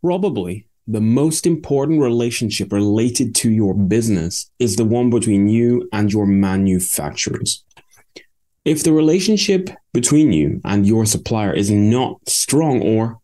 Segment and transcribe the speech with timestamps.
[0.00, 6.12] probably the most important relationship related to your business is the one between you and
[6.12, 7.64] your manufacturers.
[8.64, 13.20] If the relationship between you and your supplier is not strong or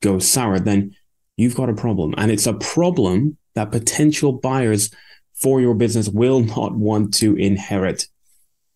[0.00, 0.94] goes sour, then
[1.36, 2.14] you've got a problem.
[2.16, 4.90] And it's a problem that potential buyers
[5.34, 8.06] for your business will not want to inherit.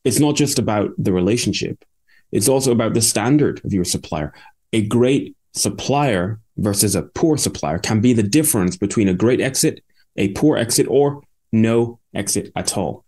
[0.04, 1.84] It's not just about the relationship,
[2.32, 4.32] it's also about the standard of your supplier.
[4.72, 9.82] A great supplier versus a poor supplier can be the difference between a great exit,
[10.16, 13.04] a poor exit, or no exit at all.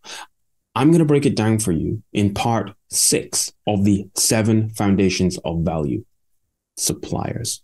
[0.74, 5.38] I'm going to break it down for you in part six of the seven foundations
[5.44, 6.04] of value
[6.76, 7.62] suppliers.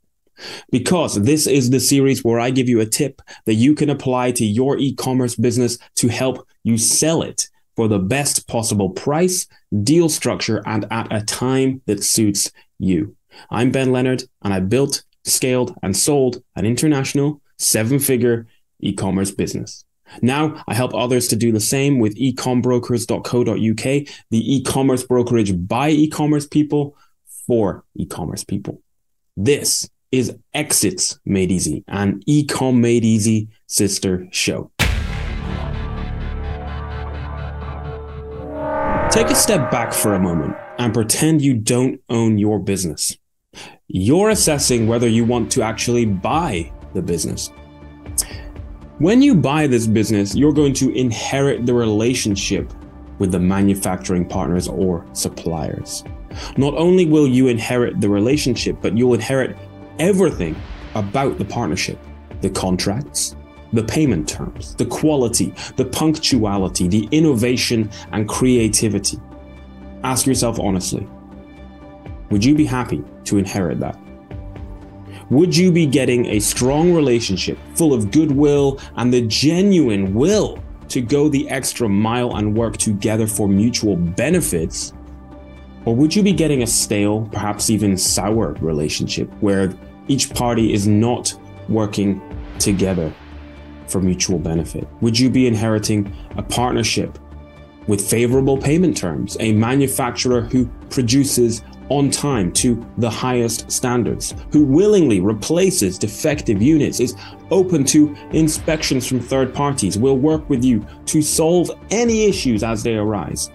[0.70, 4.30] Because this is the series where I give you a tip that you can apply
[4.32, 9.46] to your e commerce business to help you sell it for the best possible price,
[9.82, 13.16] deal structure, and at a time that suits you.
[13.50, 18.46] I'm Ben Leonard, and I built, scaled, and sold an international seven figure
[18.80, 19.84] e commerce business.
[20.22, 25.90] Now I help others to do the same with ecombrokers.co.uk, the e commerce brokerage by
[25.90, 26.96] e commerce people
[27.46, 28.82] for e commerce people.
[29.36, 34.70] This is Exits Made Easy, an Ecom Made Easy sister show.
[39.10, 43.16] Take a step back for a moment and pretend you don't own your business.
[43.88, 47.50] You're assessing whether you want to actually buy the business.
[48.98, 52.72] When you buy this business, you're going to inherit the relationship
[53.18, 56.04] with the manufacturing partners or suppliers.
[56.56, 59.56] Not only will you inherit the relationship, but you'll inherit
[59.98, 60.56] everything
[60.94, 61.98] about the partnership
[62.40, 63.34] the contracts,
[63.72, 69.18] the payment terms, the quality, the punctuality, the innovation, and creativity.
[70.04, 71.08] Ask yourself honestly
[72.30, 73.98] would you be happy to inherit that?
[75.30, 81.02] Would you be getting a strong relationship full of goodwill and the genuine will to
[81.02, 84.94] go the extra mile and work together for mutual benefits?
[85.84, 89.74] Or would you be getting a stale, perhaps even sour relationship where
[90.08, 91.34] each party is not
[91.68, 92.22] working
[92.58, 93.12] together
[93.86, 94.88] for mutual benefit?
[95.02, 97.18] Would you be inheriting a partnership
[97.86, 104.64] with favorable payment terms, a manufacturer who produces on time to the highest standards, who
[104.64, 107.16] willingly replaces defective units, is
[107.50, 112.82] open to inspections from third parties, will work with you to solve any issues as
[112.82, 113.50] they arise?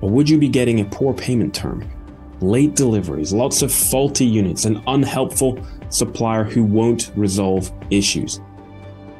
[0.00, 1.88] Or would you be getting a poor payment term,
[2.40, 5.58] late deliveries, lots of faulty units, an unhelpful
[5.88, 8.40] supplier who won't resolve issues?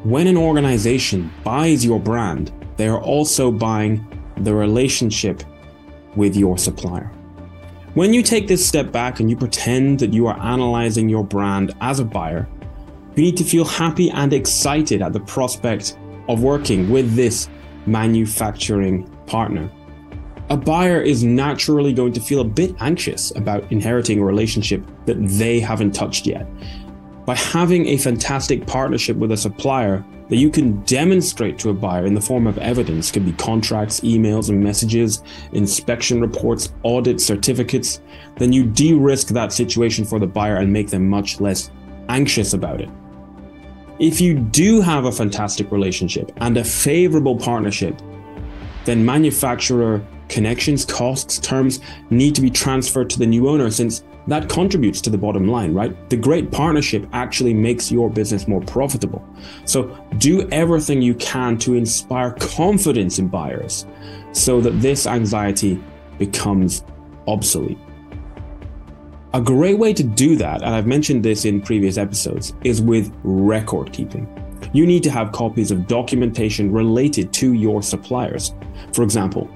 [0.03, 4.07] When an organization buys your brand, they are also buying
[4.39, 5.43] the relationship
[6.17, 7.11] with your supplier.
[7.95, 11.77] When you take this step back and you pretend that you are analyzing your brand
[11.81, 12.49] as a buyer,
[13.15, 15.97] you need to feel happy and excited at the prospect
[16.29, 17.49] of working with this
[17.87, 19.71] manufacturing partner.
[20.51, 25.25] A buyer is naturally going to feel a bit anxious about inheriting a relationship that
[25.29, 26.49] they haven't touched yet.
[27.27, 32.07] By having a fantastic partnership with a supplier, that you can demonstrate to a buyer
[32.07, 38.01] in the form of evidence could be contracts, emails and messages, inspection reports, audit certificates,
[38.37, 41.71] then you de risk that situation for the buyer and make them much less
[42.09, 42.89] anxious about it.
[43.99, 48.01] If you do have a fantastic relationship and a favorable partnership,
[48.85, 51.81] then manufacturer connections, costs, terms
[52.11, 55.75] need to be transferred to the new owner since that contributes to the bottom line,
[55.75, 56.09] right?
[56.11, 59.27] The great partnership actually makes your business more profitable.
[59.65, 63.87] So do everything you can to inspire confidence in buyers
[64.33, 65.83] so that this anxiety
[66.19, 66.85] becomes
[67.27, 67.79] obsolete.
[69.35, 73.13] A great way to do that, and I've mentioned this in previous episodes, is with
[73.25, 74.29] record keeping.
[74.73, 78.55] You need to have copies of documentation related to your suppliers.
[78.93, 79.51] For example,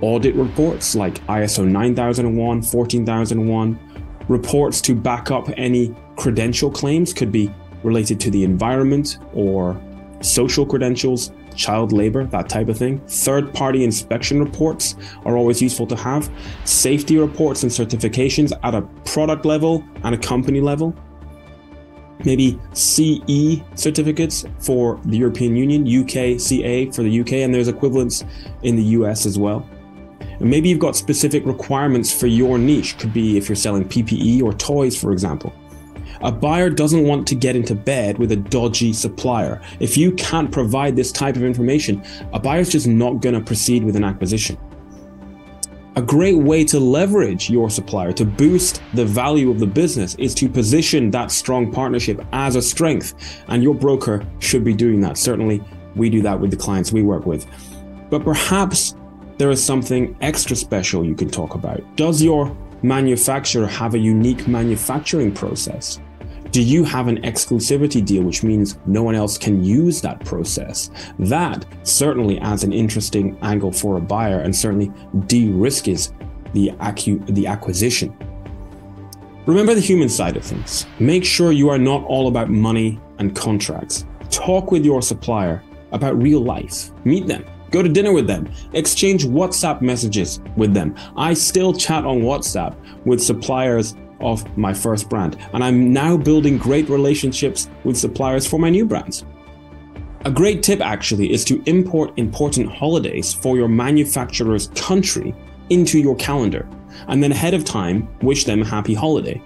[0.00, 3.87] audit reports like ISO 9001, 14001,
[4.28, 7.52] Reports to back up any credential claims could be
[7.82, 9.80] related to the environment or
[10.20, 13.00] social credentials, child labor, that type of thing.
[13.06, 16.30] Third party inspection reports are always useful to have.
[16.64, 20.94] Safety reports and certifications at a product level and a company level.
[22.24, 28.24] Maybe CE certificates for the European Union, UK CA for the UK, and there's equivalents
[28.62, 29.68] in the US as well.
[30.40, 32.98] Maybe you've got specific requirements for your niche.
[32.98, 35.52] Could be if you're selling PPE or toys, for example.
[36.20, 39.60] A buyer doesn't want to get into bed with a dodgy supplier.
[39.78, 43.84] If you can't provide this type of information, a buyer's just not going to proceed
[43.84, 44.58] with an acquisition.
[45.94, 50.34] A great way to leverage your supplier to boost the value of the business is
[50.36, 53.42] to position that strong partnership as a strength.
[53.48, 55.18] And your broker should be doing that.
[55.18, 55.62] Certainly,
[55.96, 57.46] we do that with the clients we work with.
[58.10, 58.94] But perhaps
[59.38, 61.80] there is something extra special you can talk about.
[61.96, 66.00] Does your manufacturer have a unique manufacturing process?
[66.50, 70.90] Do you have an exclusivity deal, which means no one else can use that process?
[71.18, 74.90] That certainly adds an interesting angle for a buyer and certainly
[75.26, 76.12] de-risks
[76.54, 78.16] the, acu- the acquisition.
[79.46, 80.86] Remember the human side of things.
[80.98, 84.04] Make sure you are not all about money and contracts.
[84.30, 85.62] Talk with your supplier
[85.92, 86.90] about real life.
[87.04, 87.44] Meet them.
[87.70, 88.50] Go to dinner with them.
[88.72, 90.94] Exchange WhatsApp messages with them.
[91.16, 92.74] I still chat on WhatsApp
[93.04, 95.36] with suppliers of my first brand.
[95.52, 99.24] And I'm now building great relationships with suppliers for my new brands.
[100.24, 105.34] A great tip actually is to import important holidays for your manufacturer's country
[105.70, 106.68] into your calendar
[107.06, 109.40] and then ahead of time wish them a happy holiday.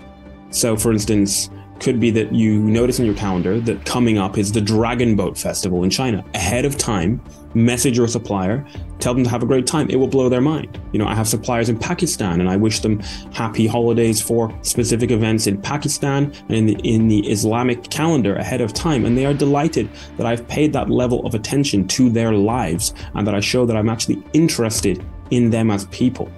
[0.51, 1.51] So, for instance,
[1.83, 5.37] could be that you notice in your calendar that coming up is the Dragon Boat
[5.37, 6.25] Festival in China.
[6.35, 7.21] Ahead of time,
[7.55, 8.65] message your supplier,
[9.01, 9.91] tell them to have a great time.
[9.91, 10.81] It will blow their mind.
[10.93, 13.01] You know, I have suppliers in Pakistan and I wish them
[13.33, 18.61] happy holidays for specific events in Pakistan and in the in the Islamic calendar ahead
[18.61, 22.33] of time and they are delighted that I've paid that level of attention to their
[22.33, 26.31] lives and that I show that I'm actually interested in them as people.